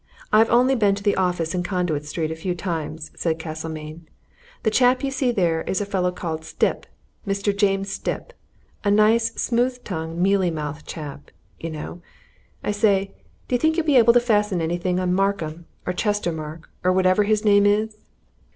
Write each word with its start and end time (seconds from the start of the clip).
I've 0.33 0.49
only 0.49 0.73
been 0.73 0.95
to 0.95 1.03
the 1.03 1.15
offices 1.15 1.53
in 1.53 1.61
Conduit 1.61 2.05
Street 2.07 2.31
a 2.31 2.35
few 2.35 2.55
times," 2.55 3.11
said 3.15 3.37
Castlemayne. 3.37 4.07
"The 4.63 4.71
chap 4.71 5.03
you 5.03 5.11
see 5.11 5.29
there 5.31 5.61
is 5.67 5.79
a 5.79 5.85
fellow 5.85 6.11
called 6.11 6.41
Stipp 6.43 6.87
Mr. 7.27 7.55
James 7.55 7.91
Stipp. 7.95 8.33
A 8.83 8.89
nice, 8.89 9.31
smooth 9.35 9.83
tongued, 9.83 10.17
mealy 10.19 10.49
mouthed 10.49 10.87
chap 10.87 11.29
you 11.59 11.69
know. 11.69 12.01
I 12.63 12.71
say 12.71 13.13
d'ye 13.47 13.59
think 13.59 13.77
you'll 13.77 13.85
be 13.85 13.95
able 13.99 14.13
to 14.13 14.19
fasten 14.19 14.59
anything 14.59 14.99
on 14.99 15.09
to 15.09 15.13
Markham, 15.13 15.67
or 15.85 15.93
Chestermarke, 15.93 16.67
or 16.83 16.91
whatever 16.91 17.21
his 17.25 17.45
name 17.45 17.67
is?" 17.67 17.95